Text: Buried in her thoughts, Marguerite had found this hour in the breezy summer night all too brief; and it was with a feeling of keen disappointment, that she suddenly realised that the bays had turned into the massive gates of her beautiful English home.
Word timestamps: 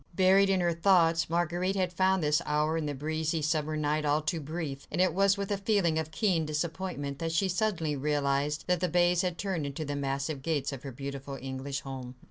Buried 0.15 0.49
in 0.49 0.61
her 0.61 0.73
thoughts, 0.73 1.29
Marguerite 1.29 1.75
had 1.75 1.93
found 1.93 2.23
this 2.23 2.41
hour 2.47 2.75
in 2.75 2.87
the 2.87 2.95
breezy 2.95 3.43
summer 3.43 3.77
night 3.77 4.03
all 4.03 4.19
too 4.23 4.39
brief; 4.39 4.87
and 4.91 4.99
it 4.99 5.13
was 5.13 5.37
with 5.37 5.51
a 5.51 5.57
feeling 5.59 5.99
of 5.99 6.09
keen 6.09 6.43
disappointment, 6.43 7.19
that 7.19 7.31
she 7.31 7.47
suddenly 7.47 7.95
realised 7.95 8.63
that 8.65 8.79
the 8.79 8.89
bays 8.89 9.21
had 9.21 9.37
turned 9.37 9.63
into 9.67 9.85
the 9.85 9.95
massive 9.95 10.41
gates 10.41 10.73
of 10.73 10.81
her 10.81 10.91
beautiful 10.91 11.37
English 11.39 11.81
home. 11.81 12.15